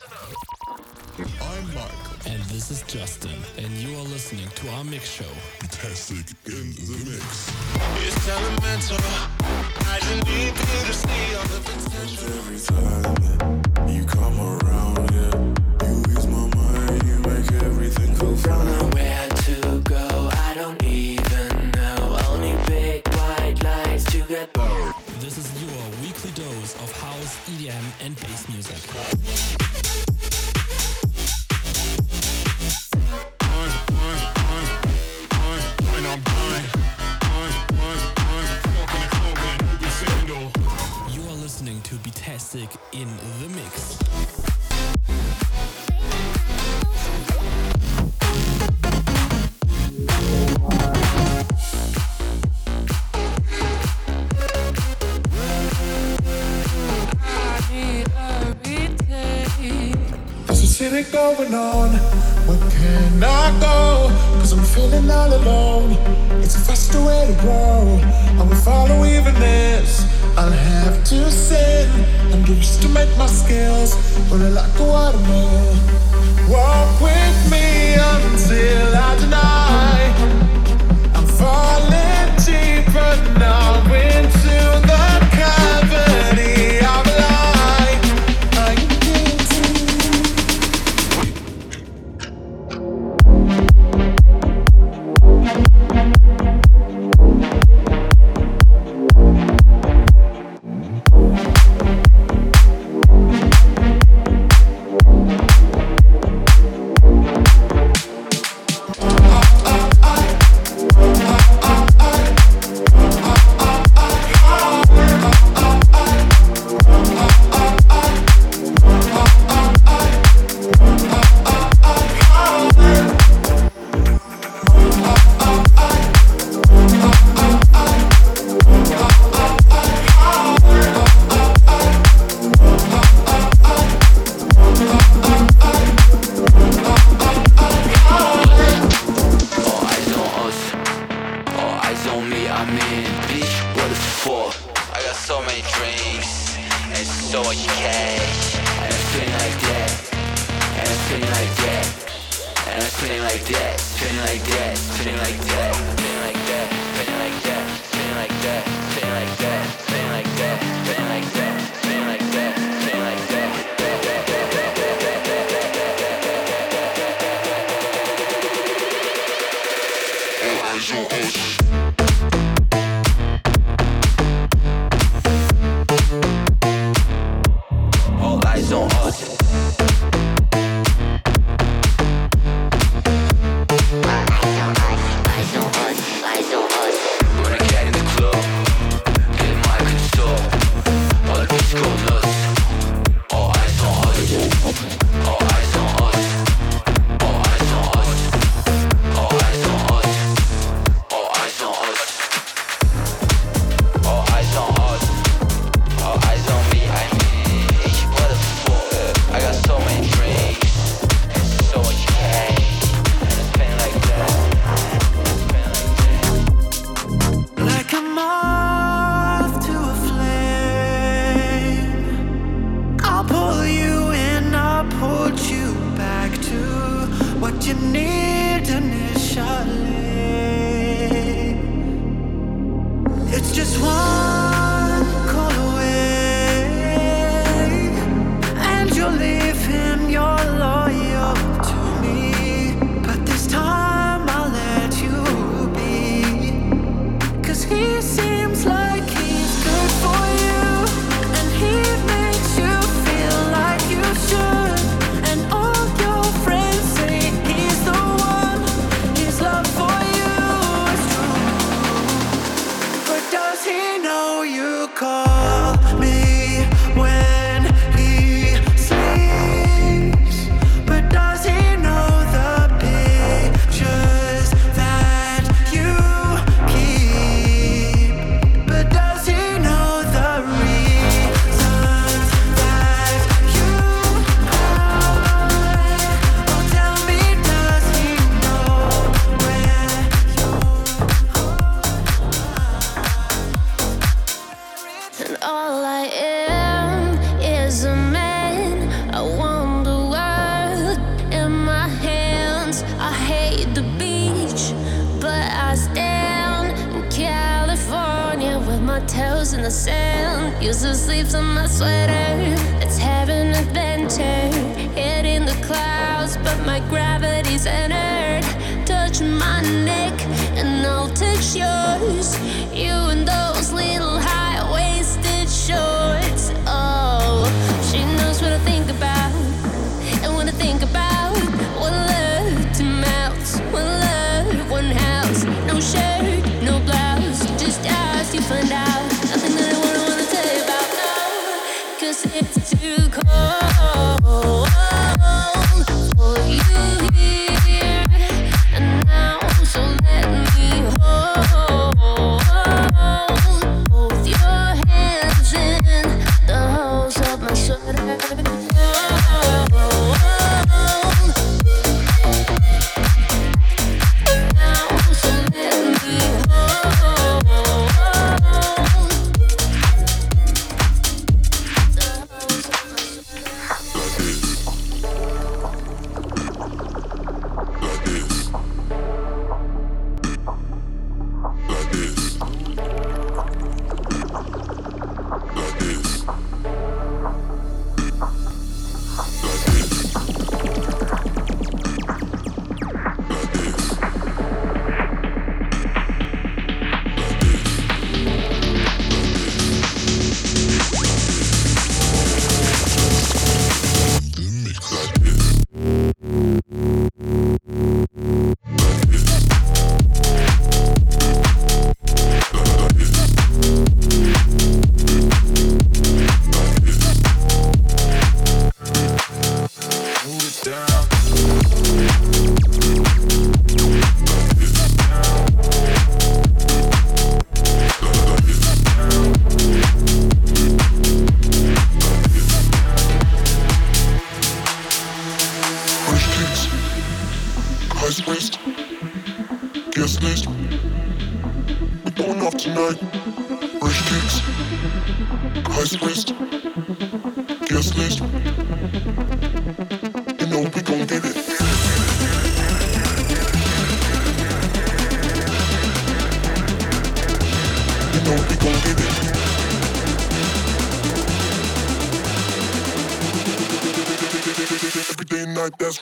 [0.00, 1.92] I'm Mark.
[2.26, 5.24] And this is Justin, and you are listening to our mix show.
[5.58, 7.52] Fantastic in the mix.
[8.00, 8.96] It's elemental.
[9.84, 12.28] I just need you to see all the potential.
[12.38, 18.90] Every time you come around, yeah, you ease my mind, you make everything feel fine.
[18.92, 22.18] Where to go, I don't even know.
[22.30, 24.54] Only big white lights to get
[25.20, 29.61] This is your weekly dose of house, EDM, and bass music.
[42.52, 43.08] Betastic in
[43.40, 43.98] the mix.
[61.10, 61.90] Going on.
[62.46, 64.08] Where can I go?
[64.38, 65.92] Cause I'm feeling all alone.
[66.42, 68.00] It's a faster way to grow.
[68.38, 70.11] I will follow even this.
[70.36, 71.90] I'll have to send
[72.32, 72.78] and looks
[73.18, 73.94] my skills
[74.28, 75.78] for a lot of watermelon.
[76.48, 78.91] Walk with me until.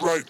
[0.03, 0.30] right.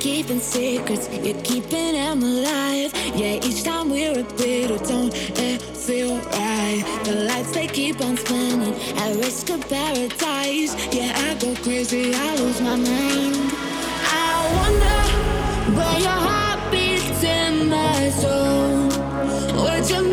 [0.00, 2.90] keeping secrets, you're keeping them alive.
[3.14, 6.82] Yeah, each time we're a bit, it don't it feel right?
[7.04, 10.74] The lights they keep on spinning at risk of paradise.
[10.92, 13.36] Yeah, I go crazy, I lose my mind.
[14.24, 15.00] I wonder
[15.76, 18.88] where your heart beats in my soul.
[19.62, 20.10] Would you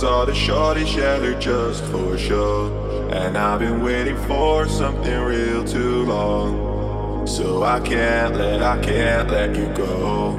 [0.00, 2.70] saw the shorty shattered, just for sure.
[3.12, 7.26] And I've been waiting for something real too long.
[7.26, 10.30] So I can't let, I can't let you go.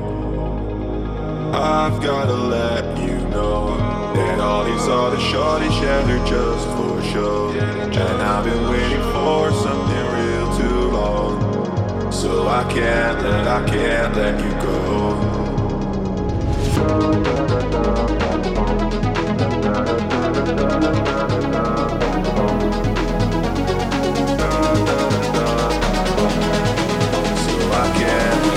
[1.54, 3.78] I've gotta let you know
[4.16, 7.52] that all these other shorties shattered, just for sure.
[7.56, 12.12] And I've been waiting for something real too long.
[12.12, 15.32] So I can't let, I can't let you go.
[20.82, 20.88] So
[27.72, 28.51] I can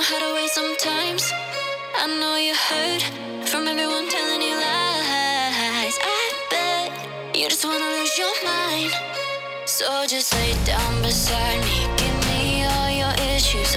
[0.00, 1.30] know how to wait sometimes.
[1.94, 3.02] I know you heard
[3.48, 5.96] from everyone telling you lies.
[6.00, 8.92] I bet you just wanna lose your mind.
[9.66, 11.78] So just lay down beside me.
[11.98, 13.76] Give me all your issues.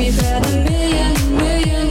[0.00, 1.89] we've had a million, million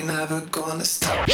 [0.00, 1.28] we never gonna stop.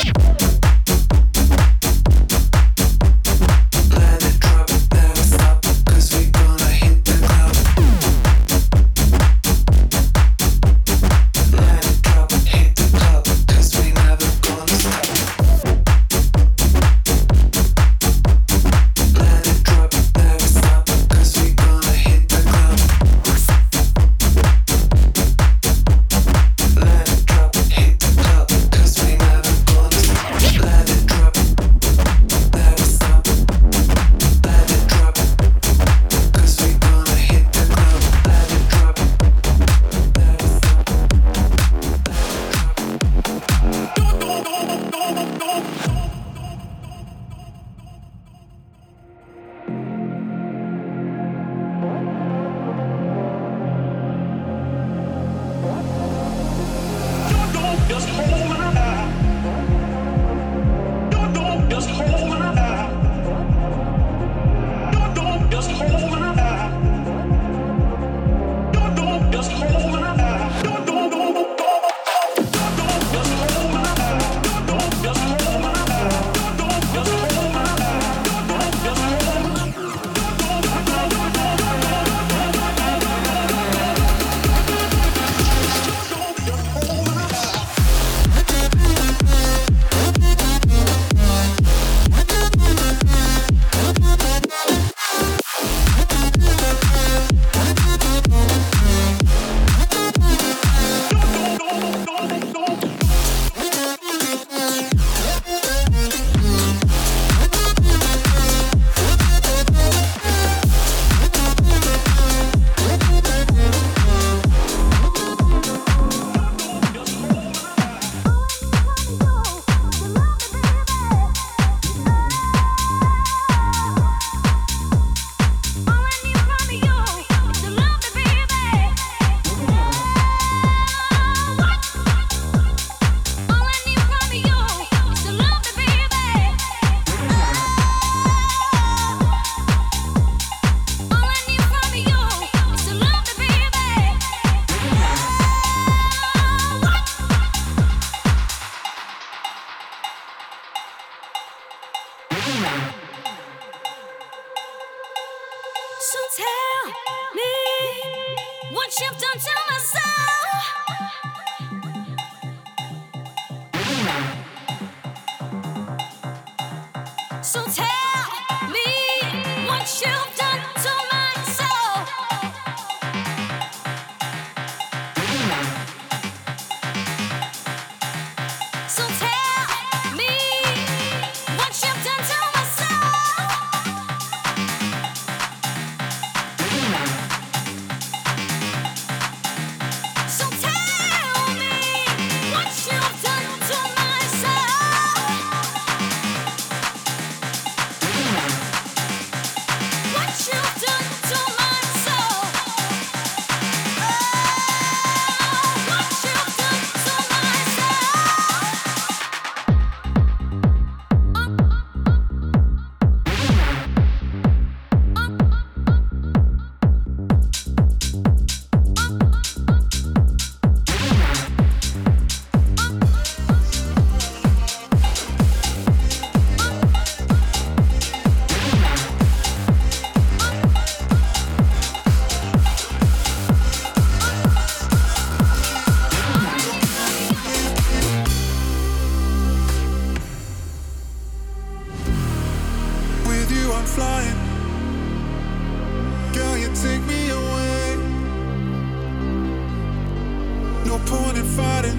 [250.95, 251.99] no point in fighting.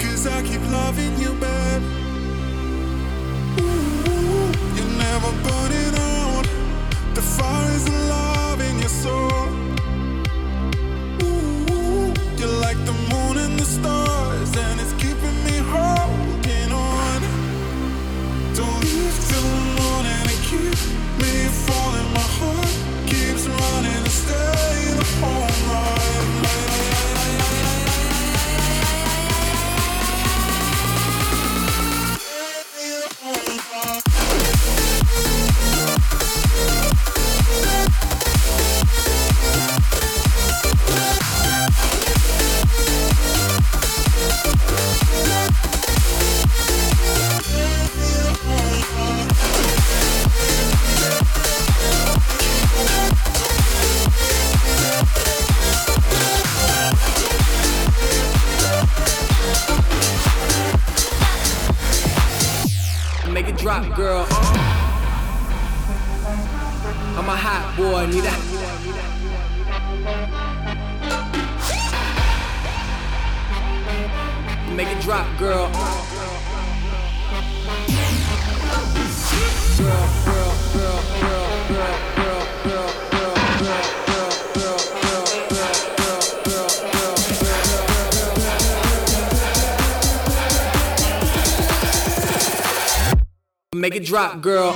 [0.00, 1.82] Cause I keep loving you, babe.
[3.60, 6.46] Ooh, you're never burning out.
[7.14, 9.31] The fire is alive in your soul.
[94.02, 94.74] it drop, girl.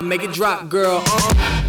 [0.00, 1.02] Make it drop, girl.
[1.06, 1.65] Uh-uh.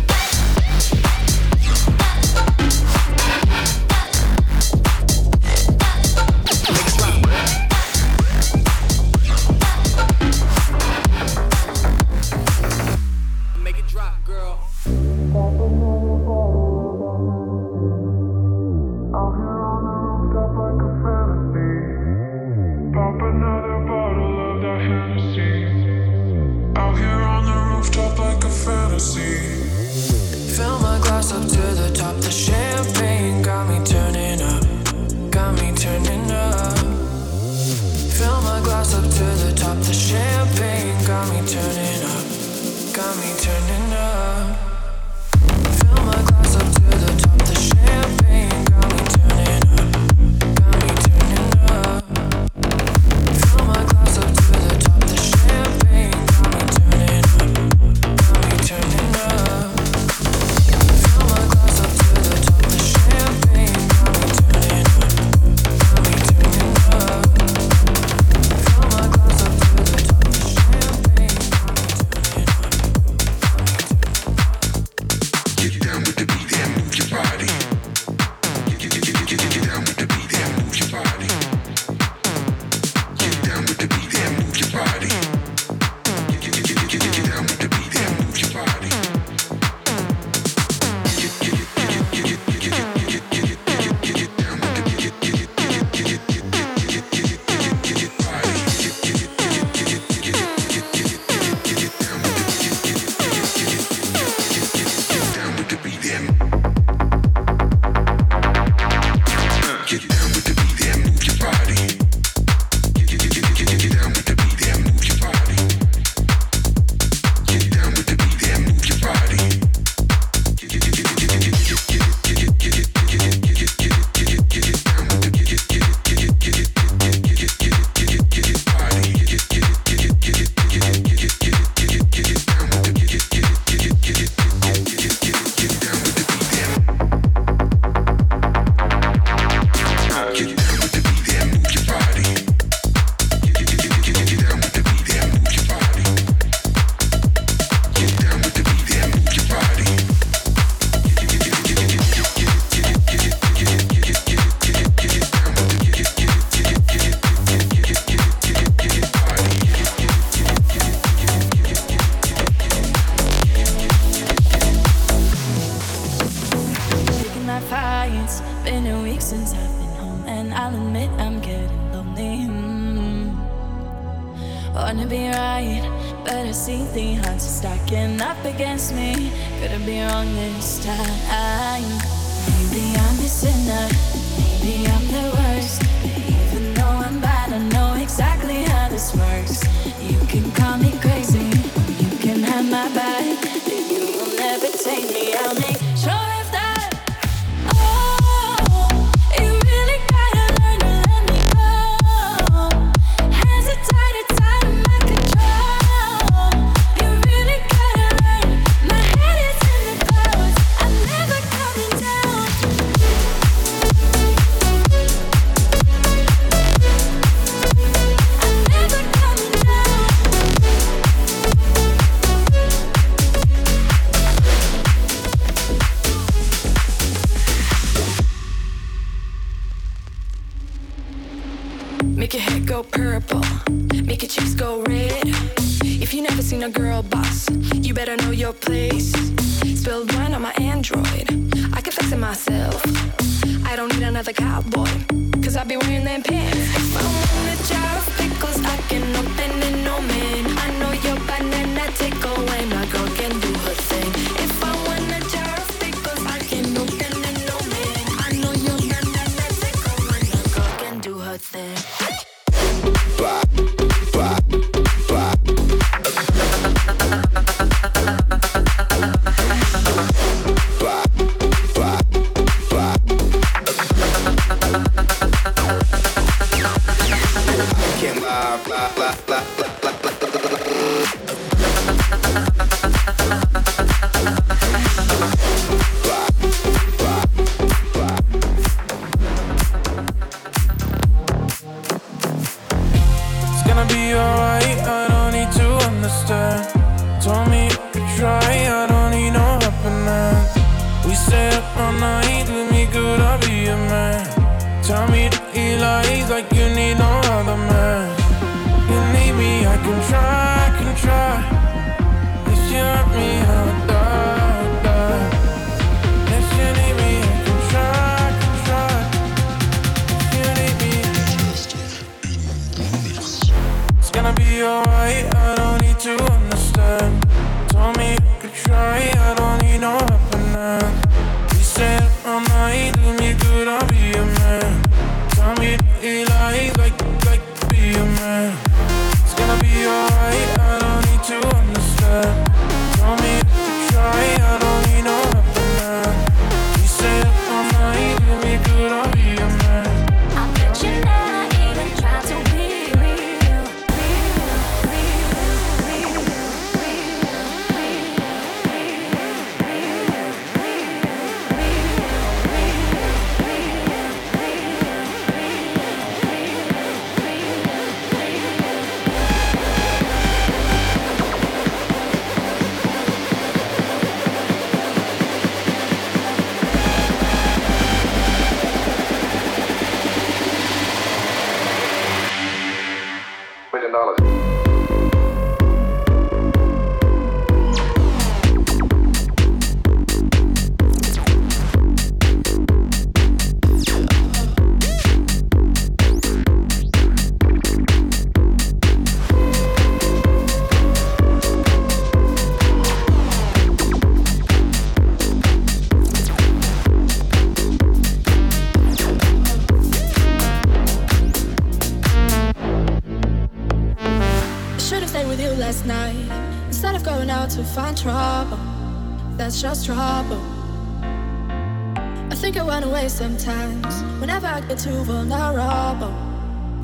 [424.77, 426.13] Too vulnerable.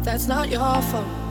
[0.03, 1.22] That's not your fault.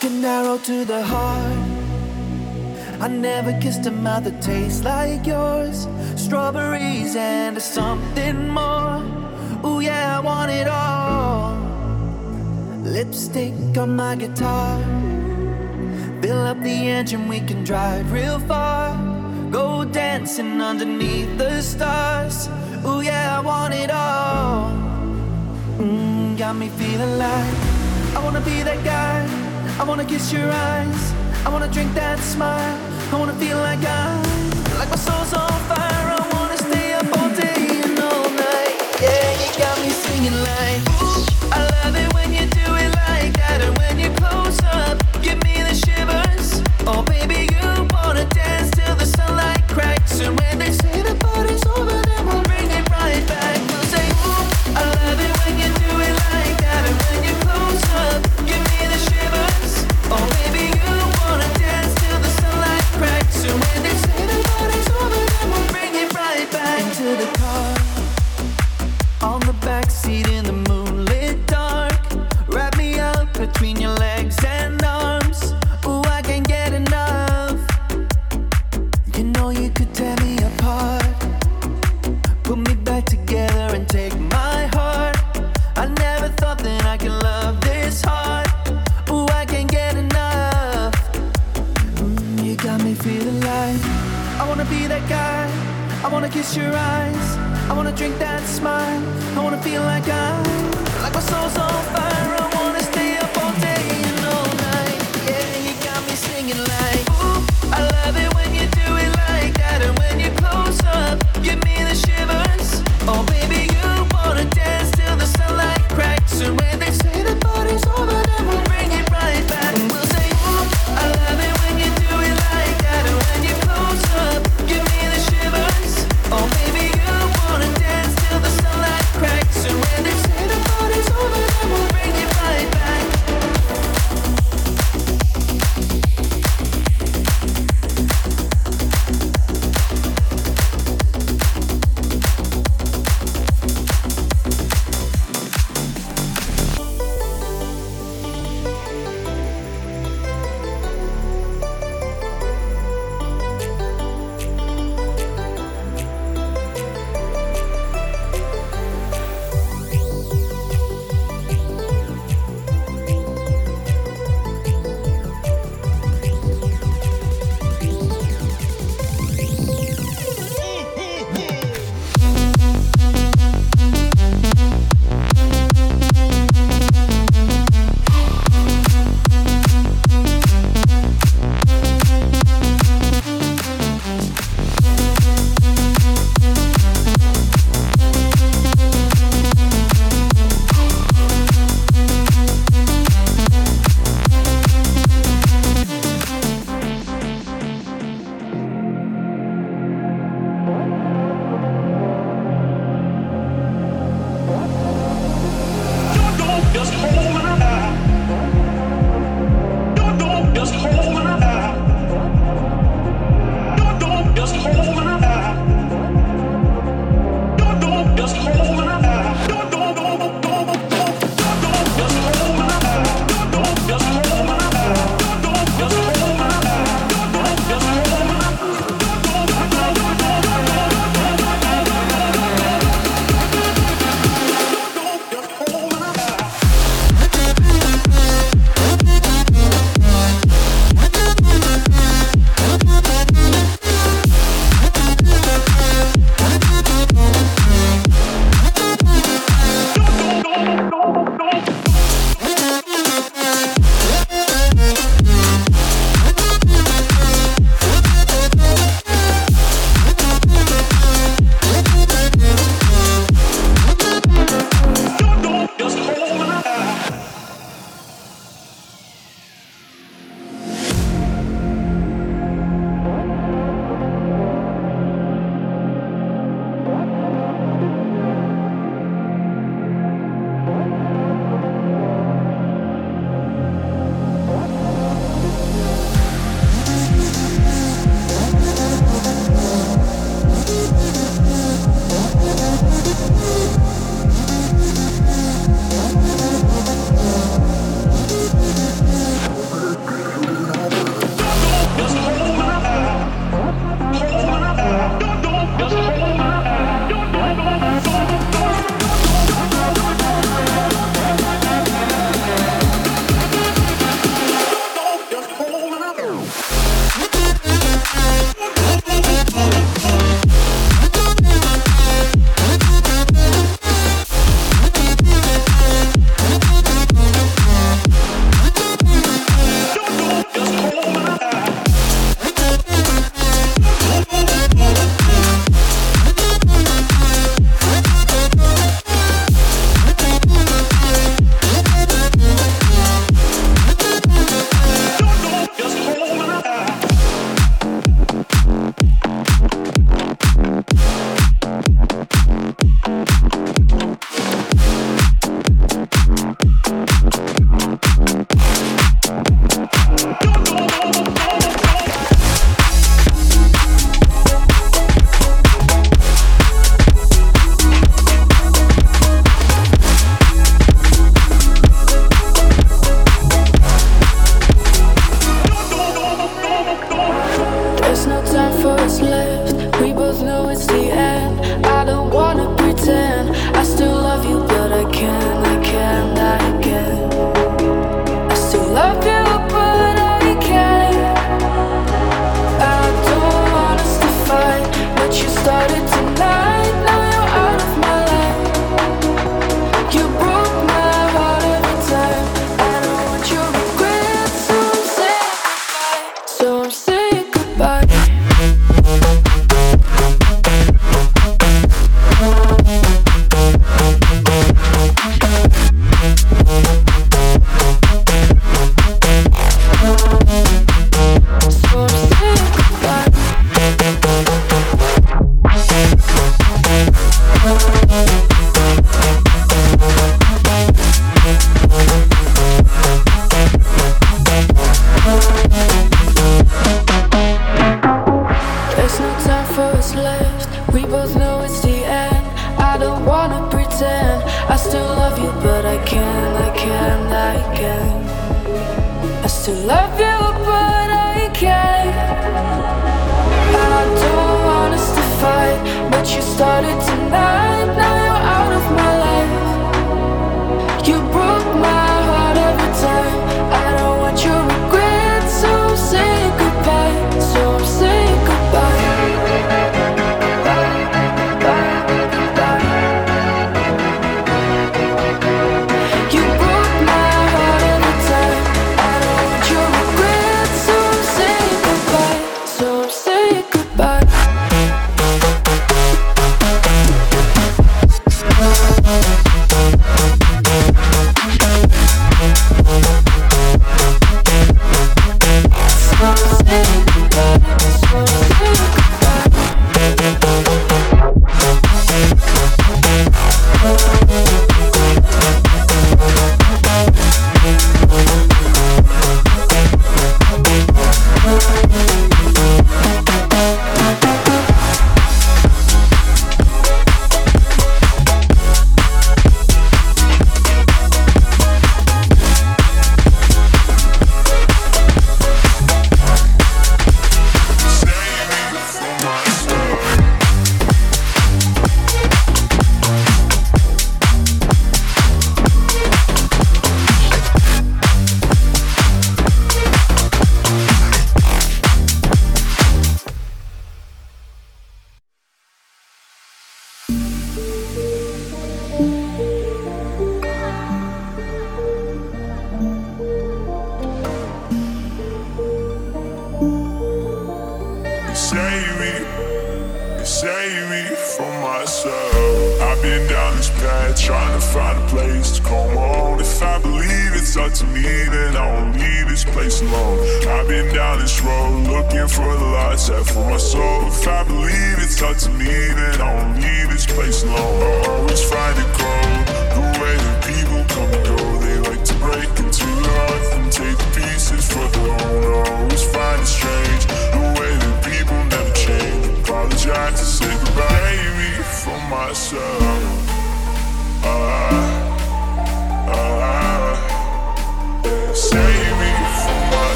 [0.00, 1.58] took an arrow to the heart.
[3.00, 5.88] I never kissed a mouth that tastes like yours.
[6.16, 9.02] Strawberries and something more.
[9.64, 11.56] Ooh, yeah, I want it all.
[12.84, 14.78] Lipstick on my guitar.
[16.20, 18.96] Fill up the engine, we can drive real far.
[19.50, 22.48] Go dancing underneath the stars.
[22.86, 24.70] Ooh, yeah, I want it all.
[25.78, 27.56] Mm, got me feeling like
[28.14, 29.41] I wanna be that guy
[29.80, 31.12] I wanna kiss your eyes.
[31.44, 32.78] I wanna drink that smile.
[33.12, 34.16] I wanna feel like I,
[34.78, 35.61] like my soul's on.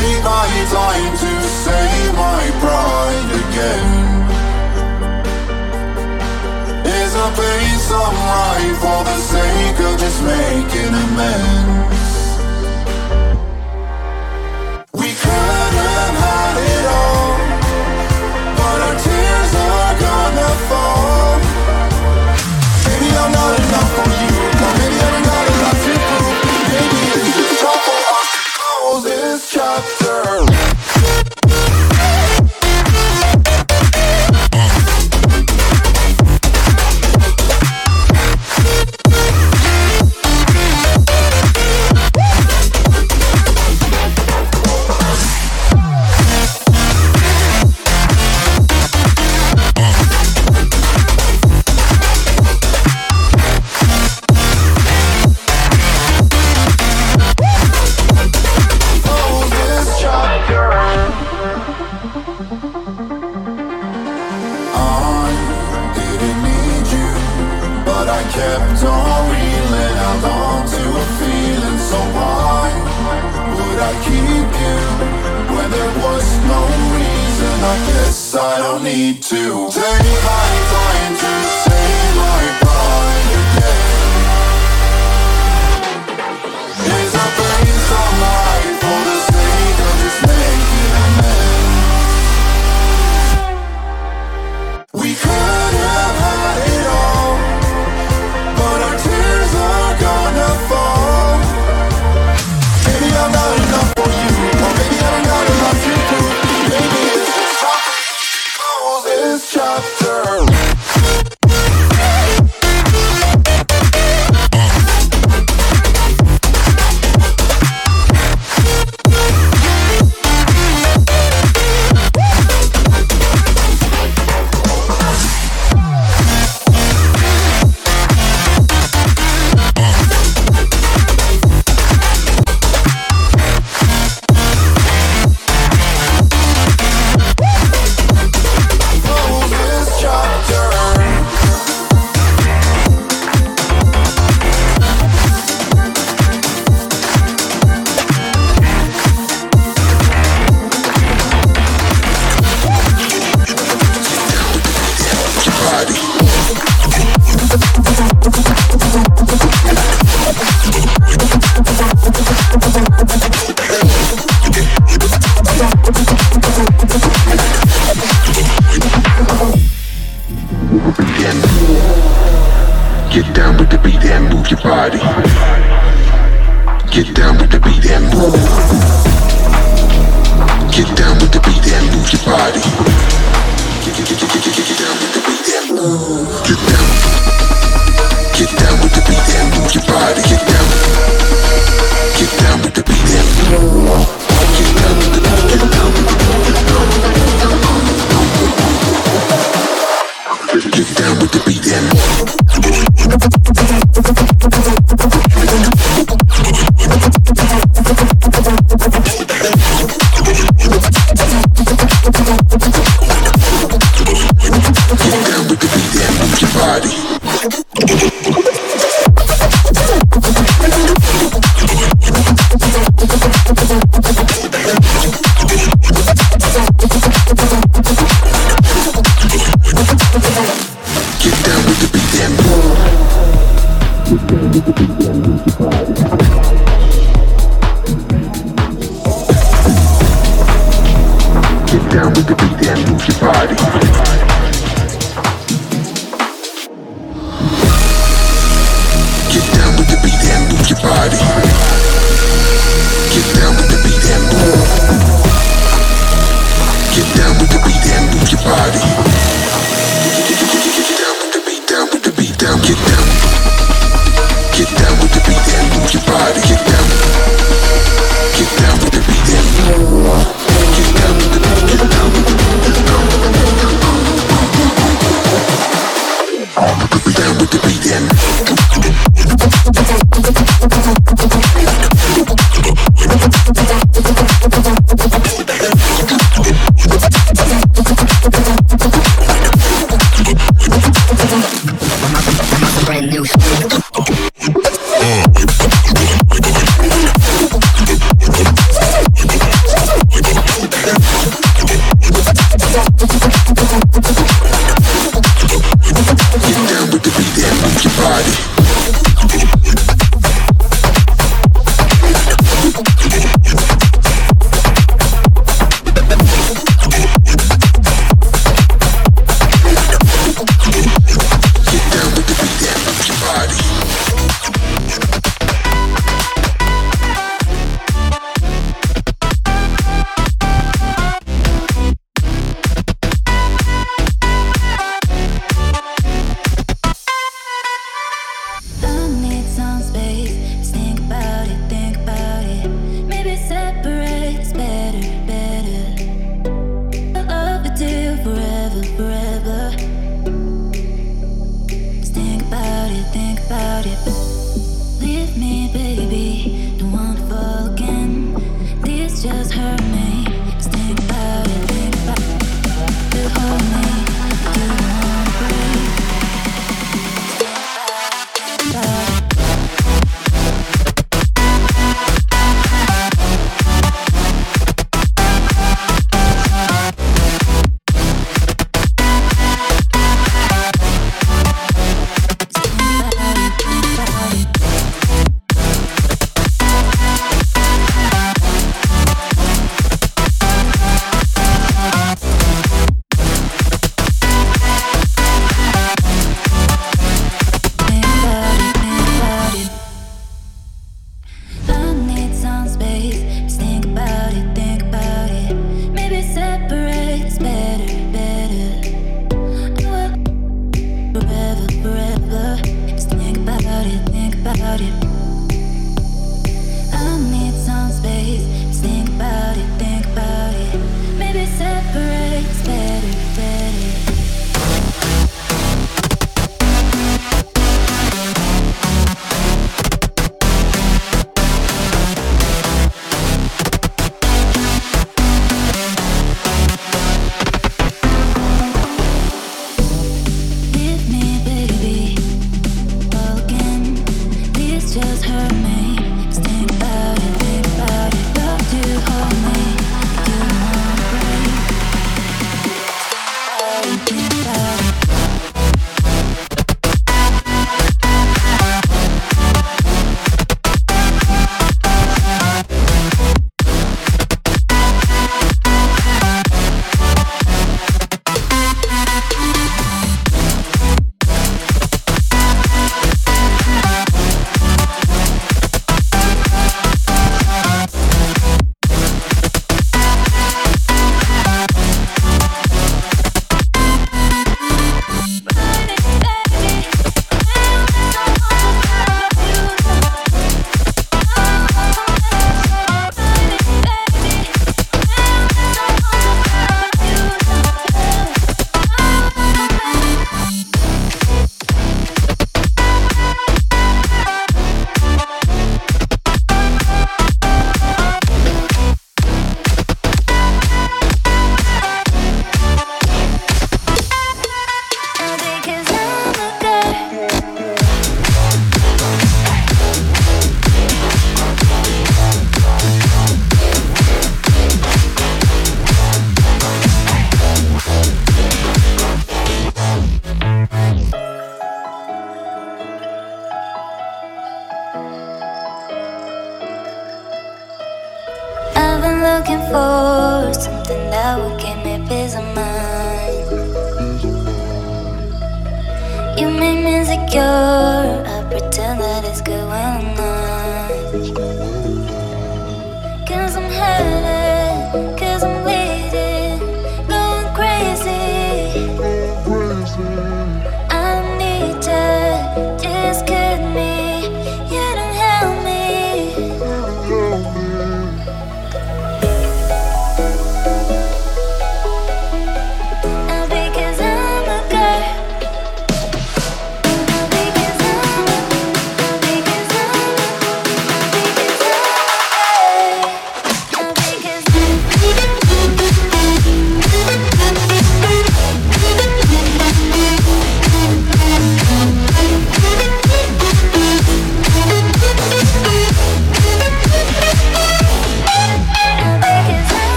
[0.00, 1.32] take my time to
[2.24, 3.88] my pride again.
[6.86, 7.32] Is I'm
[7.90, 11.69] some right for the sake of just making amends?